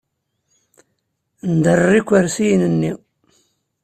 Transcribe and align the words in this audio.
Nderrer 1.51 1.93
ikersiyen-nni. 1.99 2.91